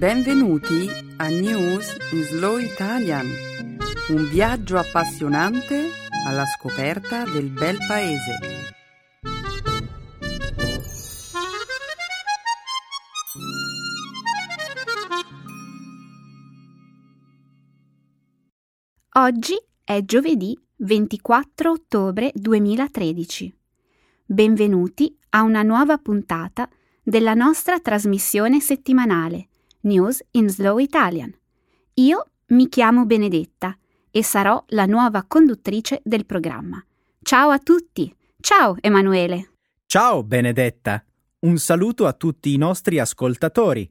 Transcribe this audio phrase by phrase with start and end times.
[0.00, 3.26] Benvenuti a News in Slow Italian,
[4.08, 5.90] un viaggio appassionante
[6.26, 8.38] alla scoperta del bel paese.
[19.18, 23.54] Oggi è giovedì 24 ottobre 2013.
[24.24, 26.66] Benvenuti a una nuova puntata
[27.02, 29.49] della nostra trasmissione settimanale
[29.82, 31.34] News in Slow Italian.
[31.94, 33.76] Io mi chiamo Benedetta
[34.10, 36.84] e sarò la nuova conduttrice del programma.
[37.22, 38.14] Ciao a tutti!
[38.40, 39.52] Ciao Emanuele!
[39.86, 41.04] Ciao Benedetta!
[41.40, 43.90] Un saluto a tutti i nostri ascoltatori.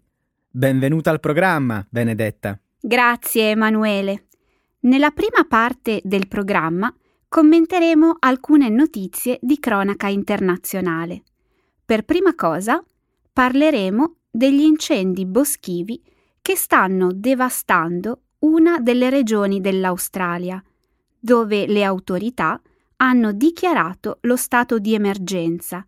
[0.50, 2.60] Benvenuta al programma, Benedetta.
[2.80, 4.28] Grazie Emanuele.
[4.82, 6.94] Nella prima parte del programma
[7.28, 11.24] commenteremo alcune notizie di cronaca internazionale.
[11.84, 12.84] Per prima cosa
[13.34, 16.02] parleremo degli incendi boschivi
[16.42, 20.64] che stanno devastando una delle regioni dell'Australia,
[21.20, 22.62] dove le autorità
[22.98, 25.86] hanno dichiarato lo stato di emergenza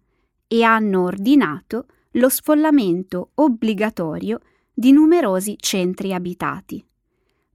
[0.48, 4.40] e hanno ordinato lo sfollamento obbligatorio
[4.74, 6.84] di numerosi centri abitati.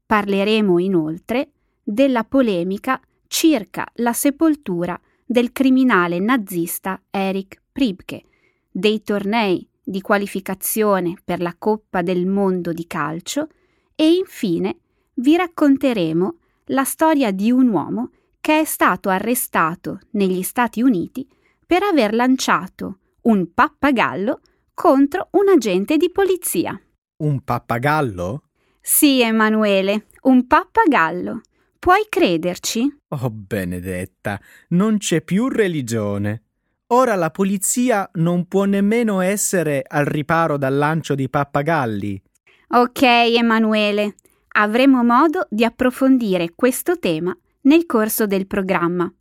[0.07, 1.51] Parleremo inoltre
[1.83, 8.25] della polemica circa la sepoltura del criminale nazista Erich Priebke,
[8.71, 13.47] dei tornei di qualificazione per la Coppa del Mondo di calcio
[13.95, 14.79] e infine
[15.15, 16.35] vi racconteremo
[16.67, 21.25] la storia di un uomo che è stato arrestato negli Stati Uniti
[21.65, 24.41] per aver lanciato un pappagallo
[24.75, 26.81] contro un agente di polizia.
[27.19, 28.43] Un pappagallo?
[28.81, 31.43] Sì, Emanuele, un pappagallo.
[31.79, 32.99] Puoi crederci?
[33.09, 34.41] Oh, Benedetta,
[34.71, 36.46] non c'è più religione.
[36.91, 42.23] Ora la polizia non può nemmeno essere al riparo dal lancio di pappagalli.
[42.69, 44.15] Ok, Emanuele,
[44.53, 49.13] avremo modo di approfondire questo tema nel corso del programma.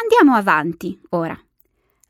[0.00, 1.36] Andiamo avanti ora.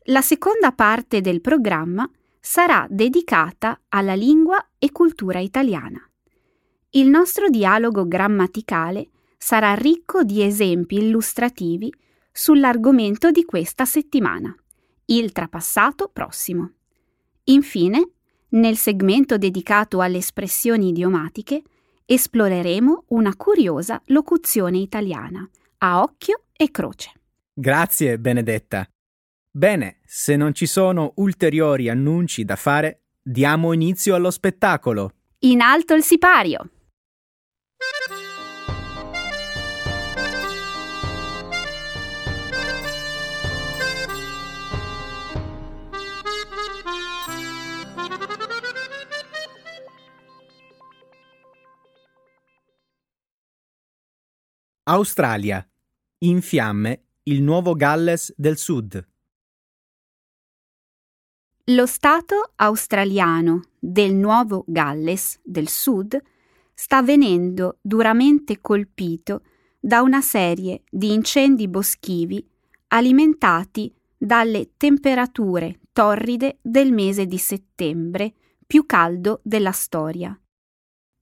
[0.07, 2.07] La seconda parte del programma
[2.39, 6.07] sarà dedicata alla lingua e cultura italiana.
[6.91, 11.91] Il nostro dialogo grammaticale sarà ricco di esempi illustrativi
[12.31, 14.55] sull'argomento di questa settimana,
[15.05, 16.71] il trapassato prossimo.
[17.45, 18.11] Infine,
[18.49, 21.63] nel segmento dedicato alle espressioni idiomatiche,
[22.05, 25.47] esploreremo una curiosa locuzione italiana,
[25.79, 27.11] a occhio e croce.
[27.53, 28.87] Grazie, Benedetta.
[29.49, 35.11] Bene, se non ci sono ulteriori annunci da fare, diamo inizio allo spettacolo.
[35.39, 36.69] In alto il sipario!
[54.85, 55.65] Australia.
[56.25, 59.07] In fiamme il nuovo Galles del Sud.
[61.67, 66.21] Lo Stato australiano del Nuovo Galles del Sud
[66.73, 69.43] sta venendo duramente colpito
[69.79, 72.45] da una serie di incendi boschivi
[72.87, 78.33] alimentati dalle temperature torride del mese di settembre,
[78.67, 80.37] più caldo della storia.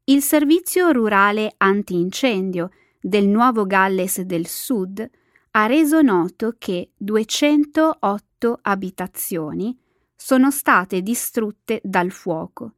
[0.05, 2.69] Il servizio rurale antincendio
[3.01, 5.07] del Nuovo Galles del Sud
[5.51, 9.77] ha reso noto che 208 abitazioni
[10.15, 12.75] sono state distrutte dal fuoco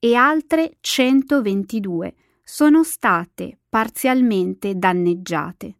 [0.00, 5.76] e altre 122 sono state parzialmente danneggiate.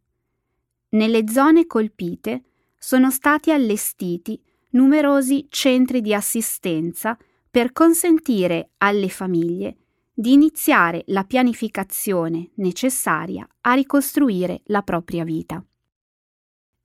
[0.90, 2.42] Nelle zone colpite
[2.84, 7.16] sono stati allestiti numerosi centri di assistenza
[7.48, 9.76] per consentire alle famiglie
[10.12, 15.64] di iniziare la pianificazione necessaria a ricostruire la propria vita.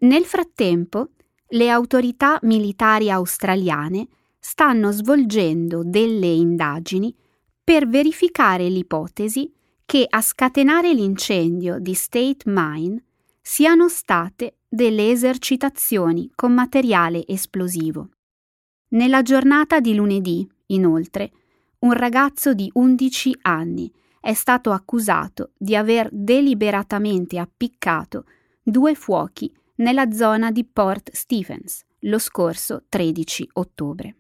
[0.02, 1.14] Nel frattempo,
[1.48, 4.08] le autorità militari australiane
[4.38, 7.14] stanno svolgendo delle indagini
[7.64, 9.52] per verificare l'ipotesi
[9.84, 13.02] che a scatenare l'incendio di State Mine
[13.48, 18.10] siano state delle esercitazioni con materiale esplosivo.
[18.90, 21.32] Nella giornata di lunedì, inoltre,
[21.80, 23.90] un ragazzo di 11 anni
[24.20, 28.26] è stato accusato di aver deliberatamente appiccato
[28.62, 34.16] due fuochi nella zona di Port Stephens lo scorso 13 ottobre.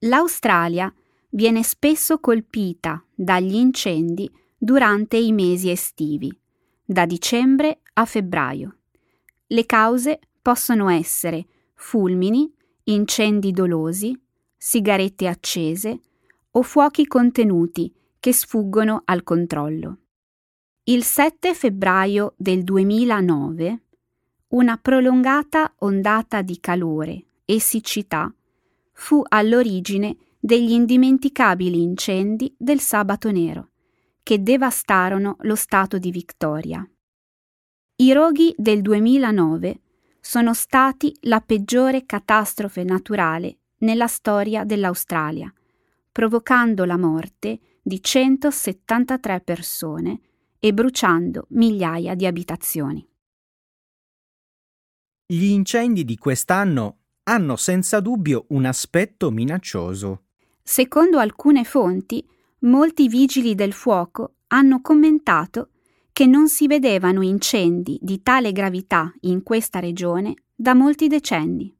[0.00, 0.92] L'Australia
[1.30, 6.30] viene spesso colpita dagli incendi durante i mesi estivi,
[6.84, 8.76] da dicembre a febbraio.
[9.46, 12.52] Le cause possono essere fulmini,
[12.84, 14.18] incendi dolosi,
[14.56, 16.00] sigarette accese
[16.52, 19.98] o fuochi contenuti che sfuggono al controllo.
[20.84, 23.80] Il 7 febbraio del 2009
[24.54, 28.32] una prolungata ondata di calore e siccità
[28.92, 33.70] fu all'origine degli indimenticabili incendi del sabato nero,
[34.22, 36.88] che devastarono lo stato di Victoria.
[37.96, 39.80] I roghi del 2009
[40.18, 45.52] sono stati la peggiore catastrofe naturale nella storia dell'Australia,
[46.10, 50.20] provocando la morte di 173 persone
[50.58, 53.06] e bruciando migliaia di abitazioni.
[55.26, 60.24] Gli incendi di quest'anno hanno senza dubbio un aspetto minaccioso.
[60.64, 62.28] Secondo alcune fonti,
[62.62, 65.68] molti vigili del fuoco hanno commentato
[66.14, 71.76] che non si vedevano incendi di tale gravità in questa regione da molti decenni.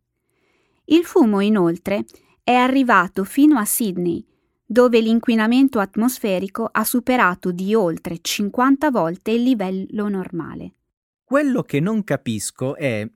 [0.86, 2.04] Il fumo, inoltre,
[2.42, 4.26] è arrivato fino a Sydney,
[4.66, 10.74] dove l'inquinamento atmosferico ha superato di oltre 50 volte il livello normale.
[11.22, 13.08] Quello che non capisco è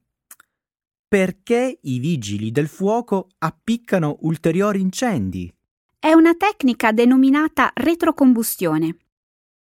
[1.08, 5.52] perché i vigili del fuoco appiccano ulteriori incendi.
[5.98, 8.98] È una tecnica denominata retrocombustione.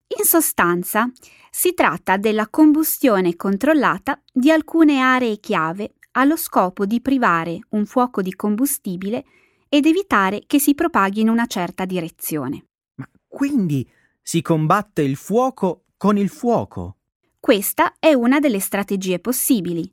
[0.06, 1.10] In sostanza,
[1.50, 8.22] si tratta della combustione controllata di alcune aree chiave allo scopo di privare un fuoco
[8.22, 9.24] di combustibile
[9.68, 12.66] ed evitare che si propaghi in una certa direzione.
[12.96, 13.88] Ma quindi
[14.22, 16.98] si combatte il fuoco con il fuoco?
[17.40, 19.90] Questa è una delle strategie possibili.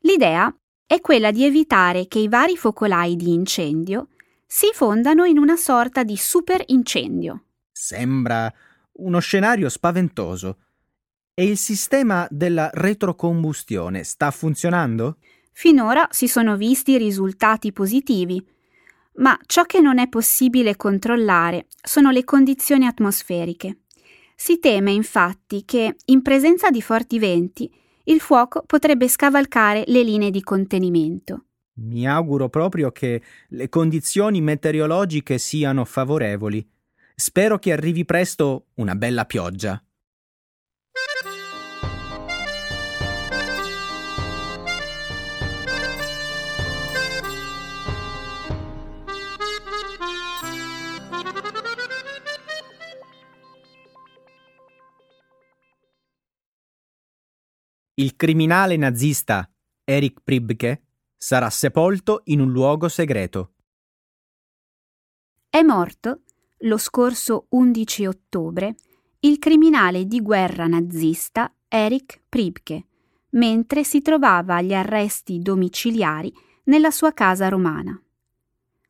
[0.00, 0.54] L'idea
[0.86, 4.08] è quella di evitare che i vari focolai di incendio
[4.46, 7.44] si fondano in una sorta di super incendio.
[7.70, 8.52] Sembra
[8.94, 10.58] uno scenario spaventoso.
[11.34, 15.18] E il sistema della retrocombustione sta funzionando?
[15.52, 18.44] Finora si sono visti risultati positivi,
[19.14, 23.80] ma ciò che non è possibile controllare sono le condizioni atmosferiche.
[24.34, 27.70] Si teme infatti che, in presenza di forti venti,
[28.04, 31.44] il fuoco potrebbe scavalcare le linee di contenimento.
[31.74, 36.66] Mi auguro proprio che le condizioni meteorologiche siano favorevoli.
[37.14, 39.82] Spero che arrivi presto una bella pioggia.
[57.94, 59.48] Il criminale nazista
[59.84, 60.86] Erich Pribke
[61.16, 63.54] sarà sepolto in un luogo segreto.
[65.48, 66.22] È morto,
[66.62, 68.74] lo scorso 11 ottobre,
[69.20, 72.86] il criminale di guerra nazista Erich Pribke,
[73.30, 76.32] mentre si trovava agli arresti domiciliari
[76.64, 78.00] nella sua casa romana.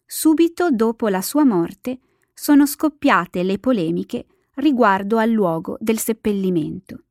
[0.05, 1.99] Subito dopo la sua morte
[2.35, 4.27] sono scoppiate le polemiche
[4.57, 7.05] riguardo al luogo del seppellimento.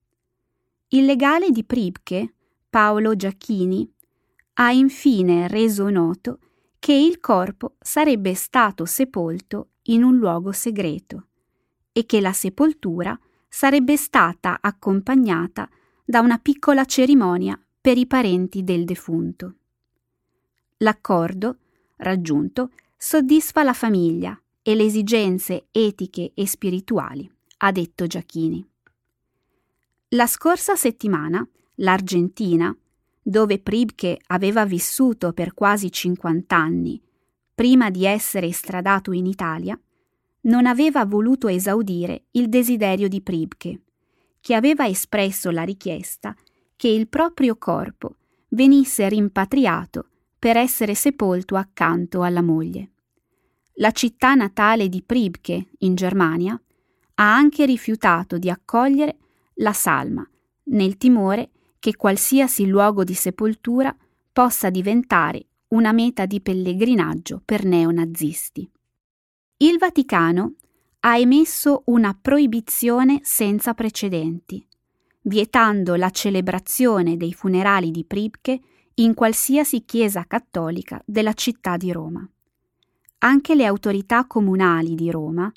[0.89, 2.33] Il legale di Pribke,
[2.69, 3.89] Paolo Giacchini,
[4.53, 6.39] ha infine reso noto
[6.77, 11.27] che il corpo sarebbe stato sepolto in un luogo segreto
[11.91, 15.69] e che la sepoltura sarebbe stata accompagnata
[16.05, 19.55] da una piccola cerimonia per i parenti del defunto.
[20.77, 21.57] L'accordo,
[21.97, 28.65] raggiunto, soddisfa la famiglia e le esigenze etiche e spirituali, ha detto Giacchini.
[30.09, 32.75] La scorsa settimana l'Argentina,
[33.21, 37.01] dove Pribke aveva vissuto per quasi 50 anni,
[37.61, 39.79] prima di essere estradato in Italia,
[40.45, 43.81] non aveva voluto esaudire il desiderio di Pribke,
[44.41, 46.35] che aveva espresso la richiesta
[46.75, 48.15] che il proprio corpo
[48.47, 50.07] venisse rimpatriato
[50.39, 52.93] per essere sepolto accanto alla moglie.
[53.73, 56.59] La città natale di Pribke, in Germania,
[57.13, 59.17] ha anche rifiutato di accogliere
[59.57, 60.27] la salma,
[60.63, 63.95] nel timore che qualsiasi luogo di sepoltura
[64.33, 68.69] possa diventare una meta di pellegrinaggio per neonazisti.
[69.57, 70.55] Il Vaticano
[71.01, 74.65] ha emesso una proibizione senza precedenti,
[75.23, 78.59] vietando la celebrazione dei funerali di Pribke
[78.95, 82.27] in qualsiasi chiesa cattolica della città di Roma.
[83.19, 85.51] Anche le autorità comunali di Roma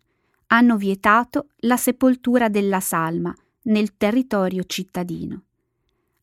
[0.49, 5.42] hanno vietato la sepoltura della salma nel territorio cittadino.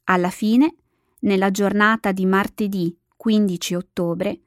[0.05, 0.75] Alla fine,
[1.21, 4.39] nella giornata di martedì 15 ottobre,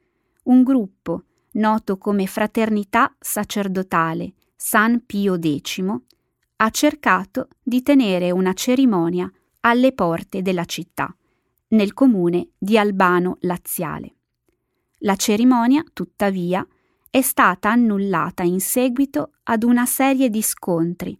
[0.43, 5.81] un gruppo noto come Fraternità Sacerdotale San Pio X
[6.57, 11.15] ha cercato di tenere una cerimonia alle porte della città,
[11.69, 14.15] nel comune di Albano Laziale.
[14.99, 16.67] La cerimonia, tuttavia,
[17.09, 21.17] è stata annullata in seguito ad una serie di scontri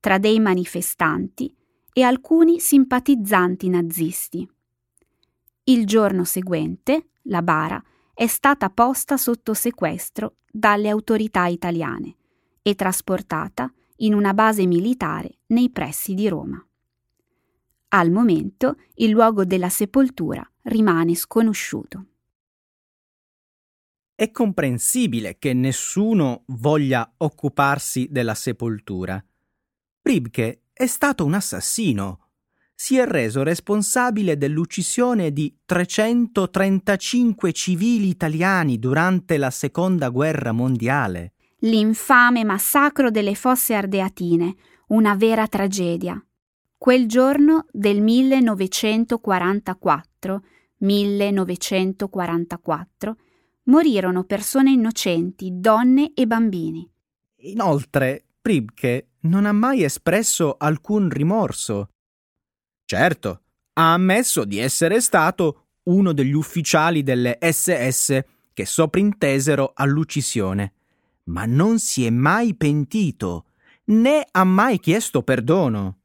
[0.00, 1.54] tra dei manifestanti
[1.92, 4.50] e alcuni simpatizzanti nazisti.
[5.68, 7.82] Il giorno seguente, la bara
[8.14, 12.14] è stata posta sotto sequestro dalle autorità italiane
[12.62, 16.64] e trasportata in una base militare nei pressi di Roma.
[17.88, 22.06] Al momento il luogo della sepoltura rimane sconosciuto.
[24.14, 29.20] È comprensibile che nessuno voglia occuparsi della sepoltura.
[30.00, 32.25] Pribke è stato un assassino
[32.78, 41.32] si è reso responsabile dell'uccisione di 335 civili italiani durante la Seconda Guerra Mondiale.
[41.60, 44.54] L'infame massacro delle fosse ardeatine,
[44.88, 46.22] una vera tragedia.
[46.76, 50.42] Quel giorno del 1944,
[50.76, 53.16] 1944,
[53.64, 56.86] morirono persone innocenti, donne e bambini.
[57.36, 61.92] Inoltre, Pribke non ha mai espresso alcun rimorso
[62.86, 63.40] Certo,
[63.72, 68.20] ha ammesso di essere stato uno degli ufficiali delle SS
[68.54, 70.72] che soprintesero all'uccisione,
[71.24, 73.46] ma non si è mai pentito,
[73.86, 75.98] né ha mai chiesto perdono.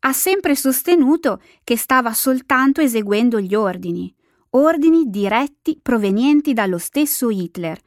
[0.00, 4.14] Ha sempre sostenuto che stava soltanto eseguendo gli ordini,
[4.50, 7.80] ordini diretti provenienti dallo stesso Hitler.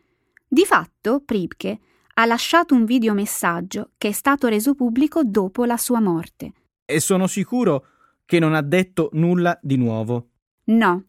[0.47, 1.79] Di fatto, Pribke
[2.15, 6.53] ha lasciato un videomessaggio che è stato reso pubblico dopo la sua morte.
[6.83, 7.85] E sono sicuro
[8.31, 10.29] che non ha detto nulla di nuovo.
[10.67, 11.03] No,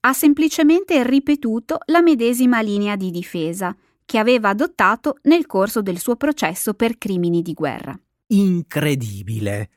[0.00, 3.76] ha semplicemente ripetuto la medesima linea di difesa
[4.06, 7.94] che aveva adottato nel corso del suo processo per crimini di guerra.
[8.28, 9.68] Incredibile!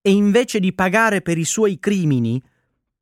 [0.00, 2.42] E invece di pagare per i suoi crimini,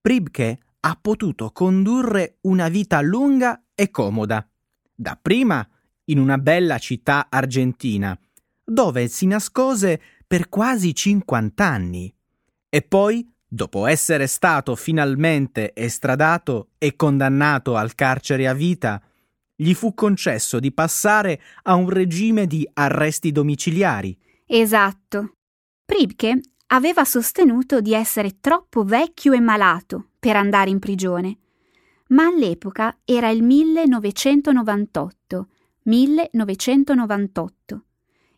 [0.03, 4.47] Pribke ha potuto condurre una vita lunga e comoda.
[4.95, 5.67] Dapprima
[6.05, 8.15] in una bella città argentina,
[8.63, 12.15] dove si nascose per quasi 50 anni.
[12.73, 19.03] E poi, dopo essere stato finalmente estradato e condannato al carcere a vita,
[19.57, 24.17] gli fu concesso di passare a un regime di arresti domiciliari.
[24.47, 25.33] Esatto.
[25.85, 31.39] Pribke aveva sostenuto di essere troppo vecchio e malato per andare in prigione,
[32.11, 35.49] ma all'epoca era il 1998,
[35.83, 37.85] 1998,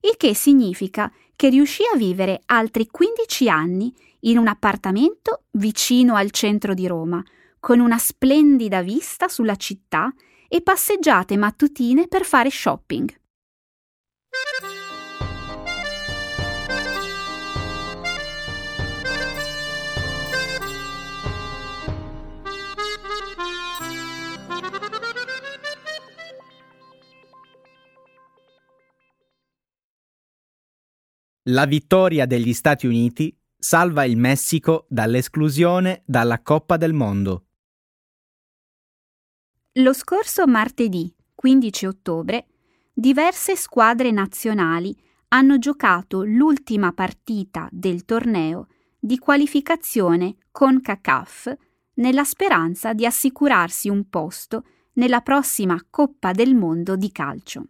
[0.00, 6.30] il che significa che riuscì a vivere altri 15 anni in un appartamento vicino al
[6.30, 7.22] centro di Roma,
[7.58, 10.12] con una splendida vista sulla città
[10.48, 13.20] e passeggiate mattutine per fare shopping.
[31.46, 37.44] La vittoria degli Stati Uniti salva il Messico dall'esclusione dalla Coppa del Mondo.
[39.74, 42.46] Lo scorso martedì 15 ottobre
[42.92, 44.92] diverse squadre nazionali
[45.28, 48.66] hanno giocato l'ultima partita del torneo
[48.98, 51.54] di qualificazione con CACAF
[51.94, 54.64] nella speranza di assicurarsi un posto
[54.94, 57.68] nella prossima Coppa del Mondo di calcio.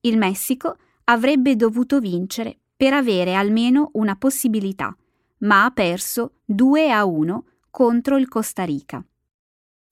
[0.00, 4.96] Il Messico avrebbe dovuto vincere per avere almeno una possibilità,
[5.42, 9.04] ma ha perso 2 a 1 contro il Costa Rica.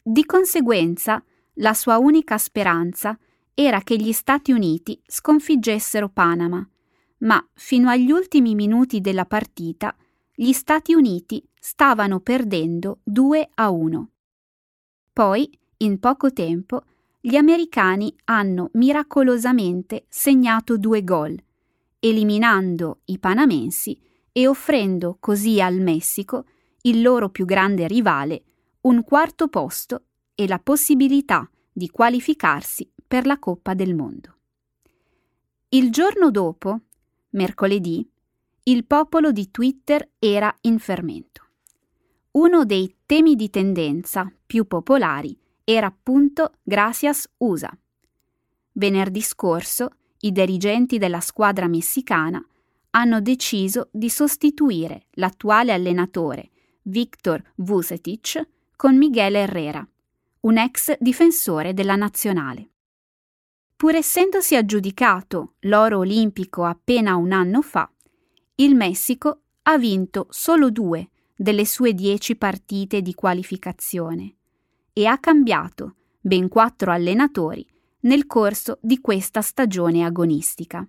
[0.03, 1.23] Di conseguenza,
[1.55, 3.19] la sua unica speranza
[3.55, 6.67] era che gli Stati Uniti sconfiggessero Panama,
[7.19, 9.95] ma fino agli ultimi minuti della partita
[10.35, 14.11] gli Stati Uniti stavano perdendo 2 a 1.
[15.13, 16.85] Poi, in poco tempo,
[17.21, 21.37] gli americani hanno miracolosamente segnato due gol,
[21.99, 24.01] eliminando i panamensi
[24.33, 26.47] e offrendo così al Messico,
[26.83, 28.43] il loro più grande rivale,
[28.83, 34.37] un quarto posto e la possibilità di qualificarsi per la Coppa del Mondo.
[35.71, 36.81] Il giorno dopo,
[37.31, 38.09] mercoledì,
[38.65, 41.49] il popolo di Twitter era in fermento.
[42.33, 47.77] Uno dei temi di tendenza più popolari era appunto Gracias USA.
[48.73, 52.45] Venerdì scorso i dirigenti della squadra messicana
[52.91, 56.51] hanno deciso di sostituire l'attuale allenatore
[56.83, 59.87] Victor Vucetic con Miguel Herrera,
[60.41, 62.71] un ex difensore della nazionale.
[63.77, 67.91] Pur essendosi aggiudicato l'oro olimpico appena un anno fa,
[68.57, 74.35] il Messico ha vinto solo due delle sue dieci partite di qualificazione
[74.93, 77.67] e ha cambiato ben quattro allenatori
[78.01, 80.87] nel corso di questa stagione agonistica.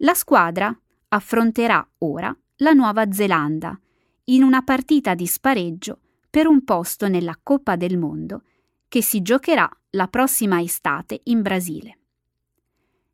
[0.00, 0.76] La squadra
[1.08, 3.78] affronterà ora la Nuova Zelanda
[4.24, 8.42] in una partita di spareggio per un posto nella Coppa del Mondo
[8.88, 11.98] che si giocherà la prossima estate in Brasile.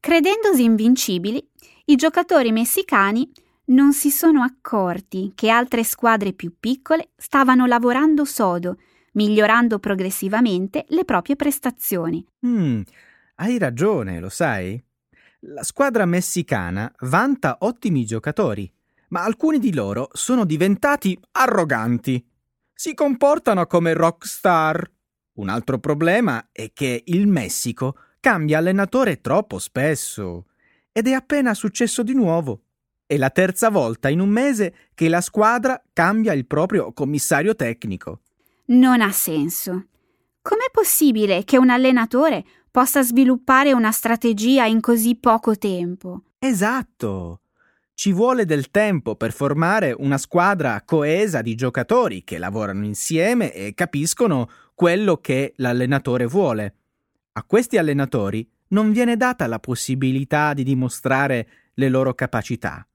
[0.00, 1.46] Credendosi invincibili,
[1.86, 3.30] i giocatori messicani
[3.66, 8.78] non si sono accorti che altre squadre più piccole stavano lavorando sodo,
[9.12, 12.24] migliorando progressivamente le proprie prestazioni.
[12.46, 12.82] Mm,
[13.36, 14.82] hai ragione, lo sai?
[15.46, 18.70] La squadra messicana vanta ottimi giocatori,
[19.08, 22.24] ma alcuni di loro sono diventati arroganti.
[22.72, 24.90] Si comportano come rockstar.
[25.34, 30.46] Un altro problema è che il Messico cambia allenatore troppo spesso.
[30.92, 32.63] Ed è appena successo di nuovo.
[33.06, 38.20] È la terza volta in un mese che la squadra cambia il proprio commissario tecnico.
[38.66, 39.88] Non ha senso.
[40.40, 46.22] Com'è possibile che un allenatore possa sviluppare una strategia in così poco tempo?
[46.38, 47.40] Esatto.
[47.92, 53.74] Ci vuole del tempo per formare una squadra coesa di giocatori che lavorano insieme e
[53.74, 56.74] capiscono quello che l'allenatore vuole.
[57.32, 62.86] A questi allenatori non viene data la possibilità di dimostrare le loro capacità.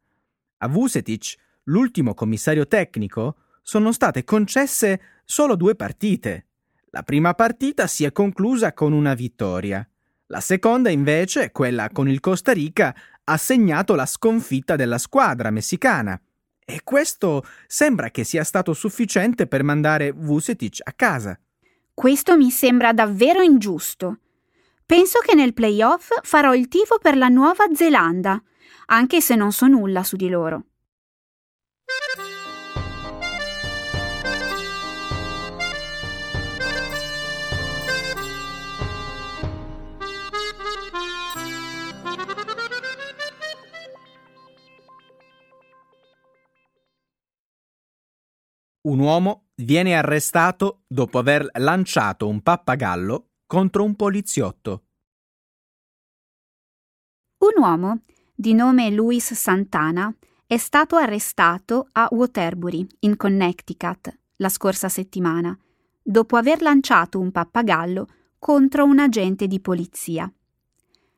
[0.62, 6.48] A Vucetic, l'ultimo commissario tecnico, sono state concesse solo due partite.
[6.90, 9.88] La prima partita si è conclusa con una vittoria.
[10.28, 12.94] La seconda, invece, quella con il Costa Rica,
[13.24, 16.20] ha segnato la sconfitta della squadra messicana.
[16.66, 21.40] E questo sembra che sia stato sufficiente per mandare Vucetic a casa.
[21.94, 24.20] Questo mi sembra davvero ingiusto.
[24.86, 28.42] Penso che nel playoff farò il tifo per la Nuova Zelanda,
[28.92, 30.64] anche se non so nulla su di loro.
[48.82, 54.86] Un uomo viene arrestato dopo aver lanciato un pappagallo contro un poliziotto.
[57.40, 58.02] Un uomo
[58.40, 60.16] di nome Louis Santana
[60.48, 65.58] è stato arrestato a Waterbury, in Connecticut, la scorsa settimana,
[66.02, 68.08] dopo aver lanciato un pappagallo
[68.40, 70.32] contro un agente di polizia.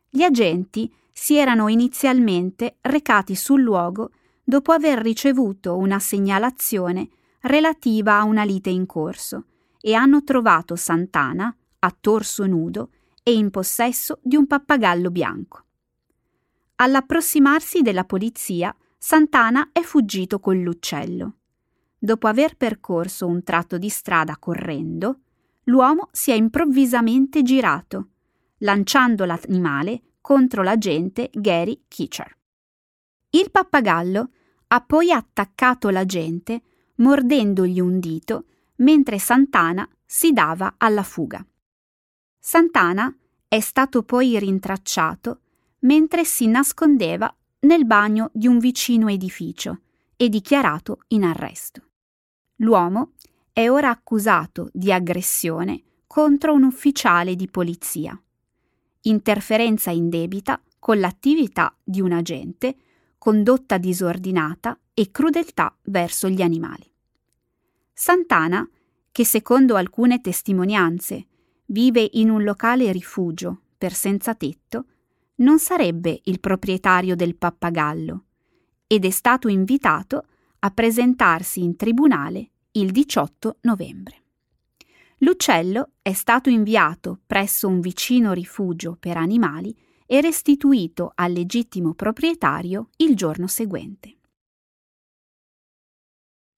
[0.10, 4.10] Gli agenti si erano inizialmente recati sul luogo
[4.43, 7.07] dopo aver ricevuto una segnalazione
[7.41, 9.45] relativa a una lite in corso
[9.79, 12.89] e hanno trovato Santana a torso nudo
[13.21, 15.65] e in possesso di un pappagallo bianco.
[16.82, 21.36] All'approssimarsi della polizia, Santana è fuggito con l'uccello.
[21.96, 25.20] Dopo aver percorso un tratto di strada correndo,
[25.65, 28.08] l'uomo si è improvvisamente girato,
[28.60, 32.36] lanciando l'animale contro l'agente Gary Kitcher.
[33.30, 34.30] Il pappagallo
[34.70, 36.63] ha poi attaccato l'agente
[36.96, 38.46] mordendogli un dito
[38.78, 41.46] mentre Santana si dava alla fuga.
[42.39, 43.15] Santana
[43.48, 45.41] è stato poi rintracciato
[45.82, 49.82] mentre si nascondeva nel bagno di un vicino edificio
[50.15, 51.82] e dichiarato in arresto.
[52.58, 53.13] L'uomo
[53.54, 58.20] è ora accusato di aggressione contro un ufficiale di polizia,
[59.02, 62.76] interferenza indebita con l'attività di un agente,
[63.17, 66.89] condotta disordinata e crudeltà verso gli animali.
[67.94, 68.67] Santana,
[69.12, 71.28] che secondo alcune testimonianze
[71.65, 74.86] vive in un locale rifugio per senza tetto,
[75.41, 78.25] non sarebbe il proprietario del pappagallo
[78.88, 80.25] ed è stato invitato
[80.60, 84.19] a presentarsi in tribunale il 18 novembre.
[85.17, 89.75] L'uccello è stato inviato presso un vicino rifugio per animali
[90.06, 94.17] e restituito al legittimo proprietario il giorno seguente.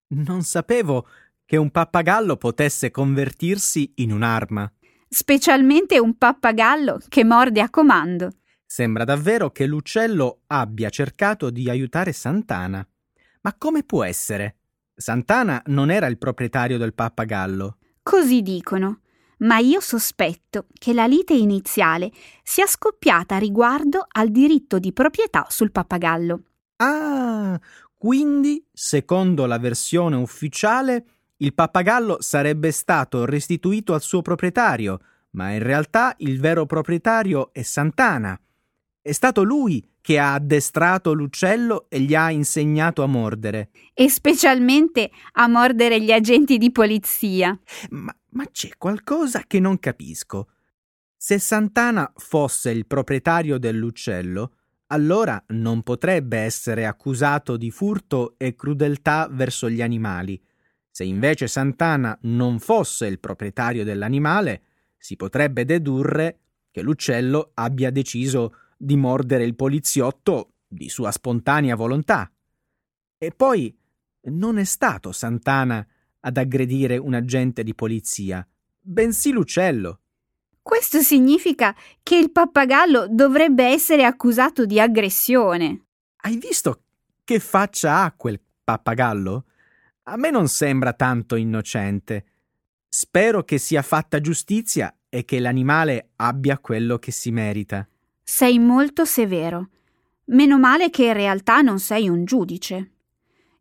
[0.07, 1.07] Non sapevo
[1.45, 4.71] che un pappagallo potesse convertirsi in un'arma
[5.13, 8.31] specialmente un pappagallo che morde a comando.
[8.73, 12.83] Sembra davvero che l'uccello abbia cercato di aiutare Santana.
[13.41, 14.55] Ma come può essere?
[14.95, 17.77] Santana non era il proprietario del pappagallo.
[18.01, 19.01] Così dicono,
[19.41, 25.71] ma io sospetto che la lite iniziale sia scoppiata riguardo al diritto di proprietà sul
[25.71, 26.41] pappagallo.
[26.77, 27.61] Ah,
[27.95, 31.05] quindi, secondo la versione ufficiale,
[31.37, 34.99] il pappagallo sarebbe stato restituito al suo proprietario,
[35.33, 38.35] ma in realtà il vero proprietario è Santana.
[39.05, 43.71] È stato lui che ha addestrato l'uccello e gli ha insegnato a mordere.
[43.93, 47.59] E specialmente a mordere gli agenti di polizia.
[47.89, 50.51] Ma, ma c'è qualcosa che non capisco.
[51.17, 54.53] Se Santana fosse il proprietario dell'uccello,
[54.87, 60.41] allora non potrebbe essere accusato di furto e crudeltà verso gli animali.
[60.89, 64.61] Se invece Santana non fosse il proprietario dell'animale,
[64.97, 66.39] si potrebbe dedurre
[66.71, 72.29] che l'uccello abbia deciso di mordere il poliziotto di sua spontanea volontà.
[73.17, 73.75] E poi
[74.23, 75.85] non è stato Santana
[76.19, 78.45] ad aggredire un agente di polizia,
[78.79, 79.99] bensì l'uccello.
[80.61, 85.85] Questo significa che il pappagallo dovrebbe essere accusato di aggressione.
[86.17, 86.83] Hai visto
[87.23, 89.45] che faccia ha quel pappagallo?
[90.03, 92.25] A me non sembra tanto innocente.
[92.87, 97.87] Spero che sia fatta giustizia e che l'animale abbia quello che si merita.
[98.23, 99.69] Sei molto severo.
[100.25, 102.91] Meno male che in realtà non sei un giudice.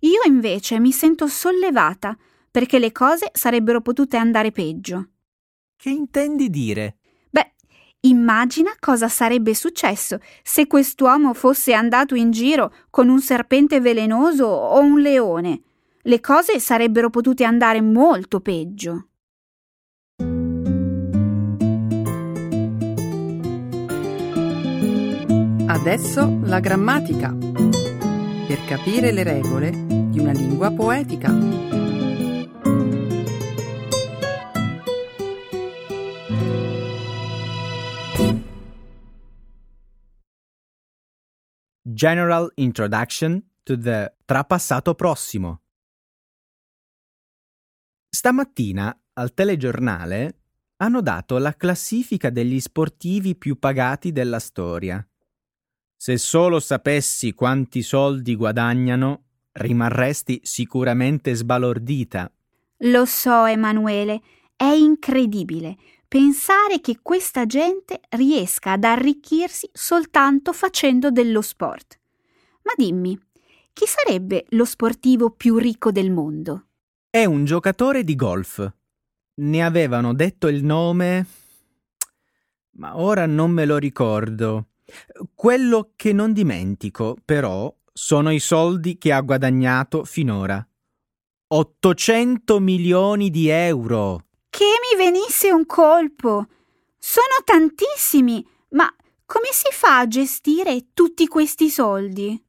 [0.00, 2.16] Io invece mi sento sollevata
[2.50, 5.08] perché le cose sarebbero potute andare peggio.
[5.76, 6.98] Che intendi dire?
[7.30, 7.54] Beh,
[8.00, 14.78] immagina cosa sarebbe successo se quest'uomo fosse andato in giro con un serpente velenoso o
[14.80, 15.62] un leone
[16.04, 19.06] le cose sarebbero potute andare molto peggio.
[25.72, 27.34] Adesso la grammatica.
[27.34, 31.32] Per capire le regole di una lingua poetica.
[41.80, 45.62] General Introduction to the Trapassato Prossimo
[48.10, 50.42] Stamattina al telegiornale
[50.76, 55.02] hanno dato la classifica degli sportivi più pagati della storia.
[56.04, 62.28] Se solo sapessi quanti soldi guadagnano, rimarresti sicuramente sbalordita.
[62.78, 64.20] Lo so, Emanuele,
[64.56, 65.76] è incredibile
[66.08, 72.00] pensare che questa gente riesca ad arricchirsi soltanto facendo dello sport.
[72.62, 73.16] Ma dimmi,
[73.72, 76.66] chi sarebbe lo sportivo più ricco del mondo?
[77.10, 78.72] È un giocatore di golf.
[79.34, 81.26] Ne avevano detto il nome,
[82.70, 84.66] ma ora non me lo ricordo.
[85.34, 90.66] Quello che non dimentico, però, sono i soldi che ha guadagnato finora.
[91.48, 94.24] 800 milioni di euro.
[94.48, 96.46] Che mi venisse un colpo.
[96.98, 98.92] Sono tantissimi, ma
[99.26, 102.42] come si fa a gestire tutti questi soldi?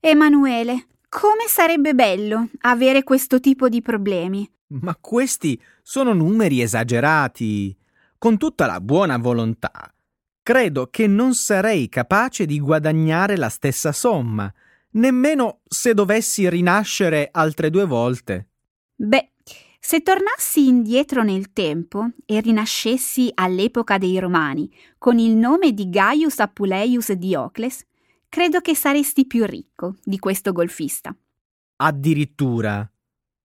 [0.00, 4.50] Emanuele, come sarebbe bello avere questo tipo di problemi.
[4.68, 7.76] Ma questi sono numeri esagerati.
[8.18, 9.92] Con tutta la buona volontà,
[10.48, 14.50] credo che non sarei capace di guadagnare la stessa somma,
[14.92, 18.48] nemmeno se dovessi rinascere altre due volte.
[18.94, 19.32] Beh,
[19.78, 26.38] se tornassi indietro nel tempo e rinascessi all'epoca dei Romani con il nome di Gaius
[26.38, 27.84] Apuleius Diocles,
[28.30, 31.14] credo che saresti più ricco di questo golfista.
[31.76, 32.90] Addirittura.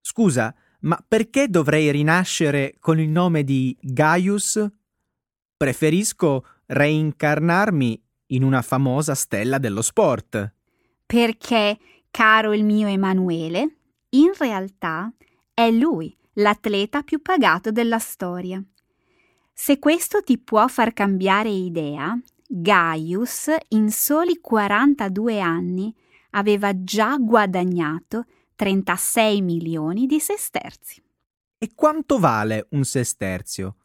[0.00, 4.66] Scusa, ma perché dovrei rinascere con il nome di Gaius?
[5.54, 10.52] Preferisco reincarnarmi in una famosa stella dello sport.
[11.06, 11.78] Perché,
[12.10, 13.76] caro il mio Emanuele,
[14.10, 15.12] in realtà
[15.52, 18.62] è lui l'atleta più pagato della storia.
[19.52, 25.94] Se questo ti può far cambiare idea, Gaius in soli 42 anni
[26.30, 31.00] aveva già guadagnato 36 milioni di sesterzi.
[31.56, 33.76] E quanto vale un sesterzio?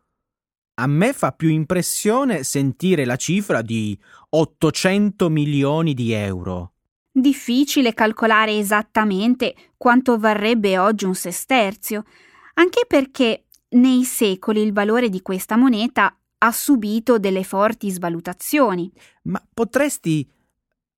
[0.80, 6.72] A me fa più impressione sentire la cifra di 800 milioni di euro.
[7.12, 12.06] Difficile calcolare esattamente quanto varrebbe oggi un sesterzio,
[12.54, 18.90] anche perché nei secoli il valore di questa moneta ha subito delle forti svalutazioni.
[19.24, 20.26] Ma potresti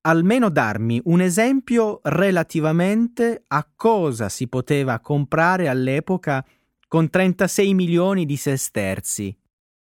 [0.02, 6.46] almeno darmi un esempio relativamente a cosa si poteva comprare all'epoca
[6.86, 9.36] con 36 milioni di sesterzi?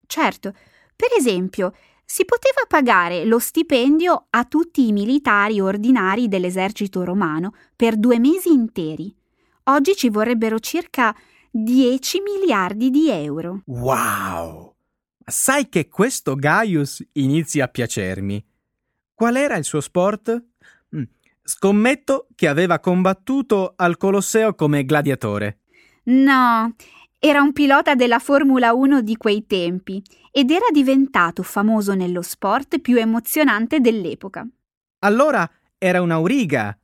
[0.09, 0.53] Certo,
[0.95, 1.71] per esempio,
[2.03, 8.51] si poteva pagare lo stipendio a tutti i militari ordinari dell'esercito romano per due mesi
[8.51, 9.15] interi.
[9.65, 11.15] Oggi ci vorrebbero circa
[11.51, 13.61] 10 miliardi di euro.
[13.65, 14.73] Wow!
[15.23, 18.43] Sai che questo Gaius inizia a piacermi.
[19.13, 20.43] Qual era il suo sport?
[20.95, 21.03] Mm,
[21.43, 25.59] scommetto che aveva combattuto al Colosseo come gladiatore.
[26.05, 26.73] No,
[27.21, 30.01] era un pilota della Formula 1 di quei tempi
[30.31, 34.47] ed era diventato famoso nello sport più emozionante dell'epoca.
[34.99, 36.77] Allora era un'auriga,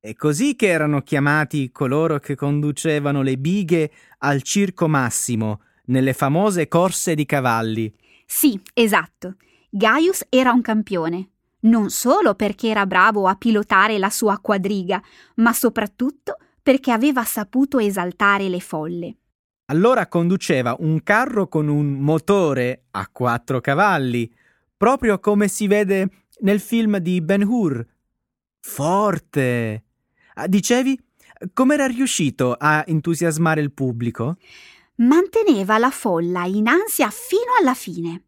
[0.00, 6.68] è così che erano chiamati coloro che conducevano le bighe al Circo Massimo, nelle famose
[6.68, 7.92] corse di cavalli.
[8.24, 9.36] Sì, esatto.
[9.68, 11.28] Gaius era un campione,
[11.60, 15.02] non solo perché era bravo a pilotare la sua quadriga,
[15.36, 19.16] ma soprattutto perché aveva saputo esaltare le folle.
[19.68, 24.32] Allora conduceva un carro con un motore a quattro cavalli,
[24.76, 26.08] proprio come si vede
[26.42, 27.84] nel film di Ben Hur.
[28.60, 29.84] Forte!
[30.34, 30.96] Ah, dicevi,
[31.52, 34.36] com'era riuscito a entusiasmare il pubblico?
[34.96, 38.22] Manteneva la folla in ansia fino alla fine.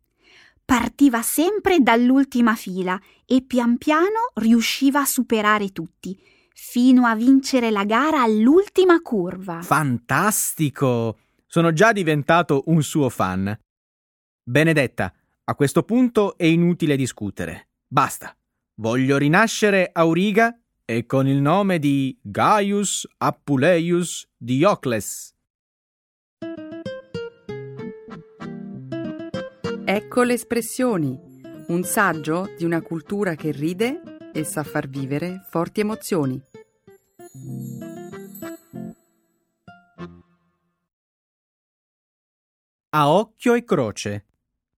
[0.65, 6.19] Partiva sempre dall'ultima fila e pian piano riusciva a superare tutti,
[6.53, 9.63] fino a vincere la gara all'ultima curva.
[9.63, 11.17] Fantastico!
[11.51, 13.59] Sono già diventato un suo fan.
[14.43, 15.11] Benedetta,
[15.45, 17.71] a questo punto è inutile discutere.
[17.87, 18.37] Basta.
[18.81, 25.35] Voglio rinascere Auriga e con il nome di Gaius Appuleius Diocles.
[29.87, 31.19] Ecco le espressioni,
[31.69, 34.03] un saggio di una cultura che ride
[34.35, 36.39] e sa far vivere forti emozioni.
[42.99, 44.27] A occhio e croce,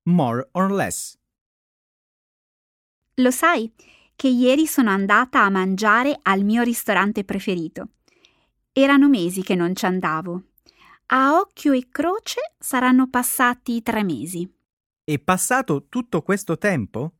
[0.02, 1.16] more or less.
[3.14, 3.72] Lo sai,
[4.14, 7.92] che ieri sono andata a mangiare al mio ristorante preferito.
[8.72, 10.42] Erano mesi che non ci andavo.
[11.06, 14.46] A occhio e croce saranno passati tre mesi.
[15.02, 17.14] È passato tutto questo tempo?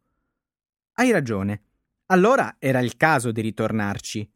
[0.97, 1.63] Hai ragione.
[2.09, 4.31] Allora era il caso di ritornarci.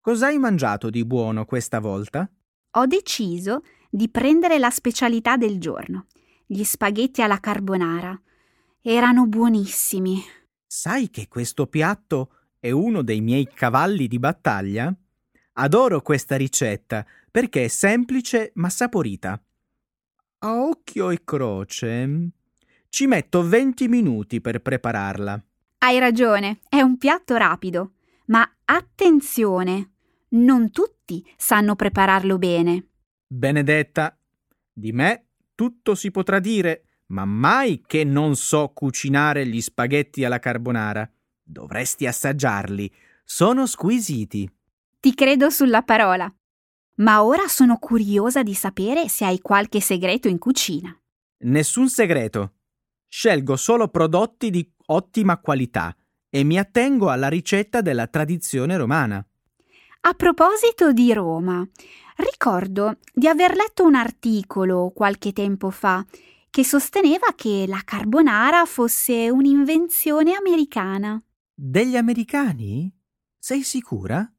[0.00, 2.28] Cos'hai mangiato di buono questa volta?
[2.72, 3.62] Ho deciso
[3.96, 6.04] di prendere la specialità del giorno,
[6.44, 8.20] gli spaghetti alla carbonara.
[8.82, 10.22] Erano buonissimi.
[10.66, 14.94] Sai che questo piatto è uno dei miei cavalli di battaglia?
[15.54, 19.42] Adoro questa ricetta perché è semplice ma saporita.
[20.40, 22.28] A occhio e croce
[22.90, 25.42] ci metto 20 minuti per prepararla.
[25.78, 27.92] Hai ragione, è un piatto rapido.
[28.26, 29.92] Ma attenzione,
[30.30, 32.88] non tutti sanno prepararlo bene.
[33.28, 34.16] Benedetta,
[34.72, 40.38] di me tutto si potrà dire, ma mai che non so cucinare gli spaghetti alla
[40.38, 41.10] carbonara.
[41.42, 42.92] Dovresti assaggiarli.
[43.24, 44.48] Sono squisiti.
[45.00, 46.32] Ti credo sulla parola.
[46.96, 50.96] Ma ora sono curiosa di sapere se hai qualche segreto in cucina.
[51.38, 52.54] Nessun segreto.
[53.08, 55.94] Scelgo solo prodotti di ottima qualità
[56.28, 59.26] e mi attengo alla ricetta della tradizione romana.
[60.00, 61.66] A proposito di Roma,
[62.16, 66.04] ricordo di aver letto un articolo qualche tempo fa
[66.48, 71.20] che sosteneva che la carbonara fosse un'invenzione americana.
[71.52, 72.90] Degli americani?
[73.38, 74.30] Sei sicura?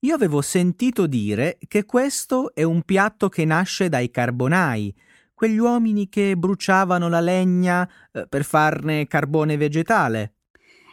[0.00, 4.94] Io avevo sentito dire che questo è un piatto che nasce dai carbonai,
[5.34, 10.36] quegli uomini che bruciavano la legna eh, per farne carbone vegetale.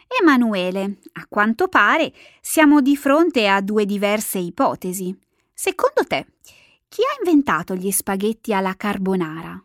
[0.08, 5.16] Emanuele, a quanto pare siamo di fronte a due diverse ipotesi.
[5.52, 6.26] Secondo te,
[6.88, 9.62] chi ha inventato gli spaghetti alla carbonara?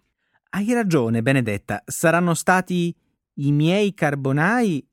[0.50, 2.96] Hai ragione, Benedetta, saranno stati
[3.36, 4.86] I miei carbonai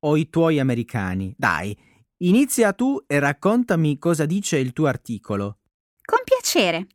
[0.00, 1.34] o i tuoi americani?
[1.36, 1.76] Dai,
[2.18, 5.58] inizia tu e raccontami cosa dice il tuo articolo.
[6.02, 6.86] Con piacere.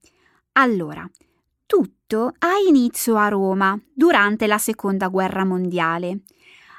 [0.53, 1.09] Allora,
[1.65, 6.21] tutto ha inizio a Roma durante la Seconda Guerra Mondiale.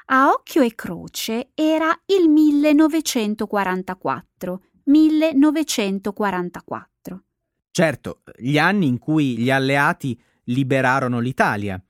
[0.05, 4.61] A occhio e croce era il 1944.
[4.83, 7.23] 1944.
[7.71, 11.81] Certo, gli anni in cui gli alleati liberarono l'Italia.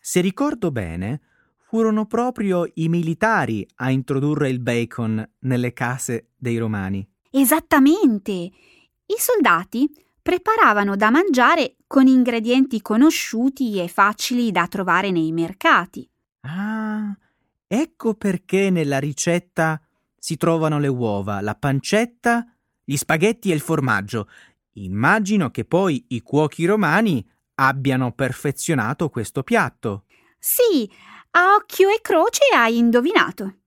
[0.00, 1.20] Se ricordo bene,
[1.56, 7.04] furono proprio i militari a introdurre il bacon nelle case dei romani.
[7.30, 8.32] Esattamente.
[8.32, 9.90] I soldati
[10.20, 16.06] preparavano da mangiare con ingredienti conosciuti e facili da trovare nei mercati.
[16.40, 17.16] Ah,
[17.66, 19.80] ecco perché nella ricetta
[20.16, 22.46] si trovano le uova, la pancetta,
[22.82, 24.28] gli spaghetti e il formaggio.
[24.74, 30.04] Immagino che poi i cuochi romani abbiano perfezionato questo piatto.
[30.38, 30.90] Sì,
[31.32, 33.58] a occhio e croce hai indovinato.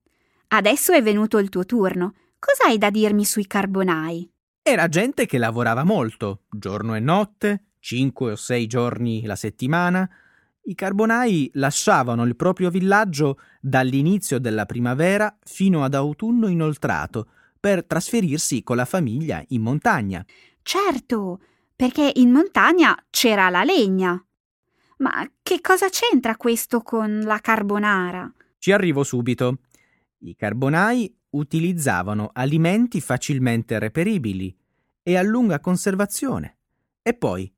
[0.49, 2.13] Adesso è venuto il tuo turno.
[2.39, 4.31] Cos'hai da dirmi sui carbonai?
[4.62, 10.10] Era gente che lavorava molto, giorno e notte, cinque o sei giorni la settimana.
[10.67, 18.63] I carbonai lasciavano il proprio villaggio dall'inizio della primavera fino ad autunno inoltrato per trasferirsi
[18.63, 20.25] con la famiglia in montagna.
[20.62, 21.39] Certo,
[21.73, 24.21] perché in montagna c'era la legna.
[24.97, 28.30] Ma che cosa c'entra questo con la carbonara?
[28.58, 29.60] Ci arrivo subito.
[30.17, 34.53] I carbonai utilizzavano alimenti facilmente reperibili
[35.01, 36.58] e a lunga conservazione.
[37.01, 37.49] E poi,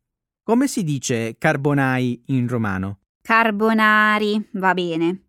[0.49, 3.01] come si dice carbonai in romano?
[3.21, 5.25] Carbonari, va bene.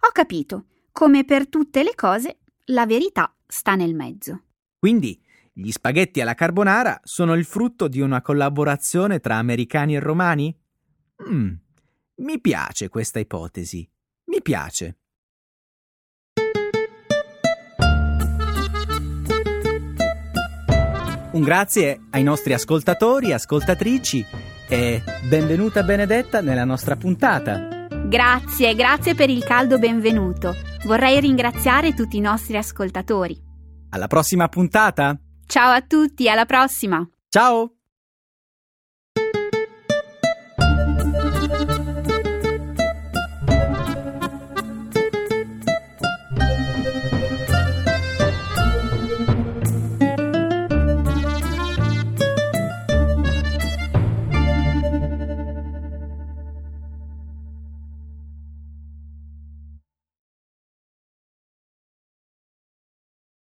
[0.00, 0.64] Ho capito.
[0.90, 4.42] Come per tutte le cose, la verità sta nel mezzo.
[4.76, 10.58] Quindi, gli spaghetti alla carbonara sono il frutto di una collaborazione tra americani e romani?
[11.30, 11.52] Mm,
[12.16, 13.88] mi piace questa ipotesi.
[14.24, 14.98] Mi piace.
[21.30, 27.86] Un grazie ai nostri ascoltatori e ascoltatrici e benvenuta Benedetta nella nostra puntata.
[28.06, 30.54] Grazie, grazie per il caldo benvenuto.
[30.84, 33.36] Vorrei ringraziare tutti i nostri ascoltatori.
[33.90, 35.18] Alla prossima puntata!
[35.46, 37.08] Ciao a tutti, alla prossima!
[37.28, 37.75] Ciao!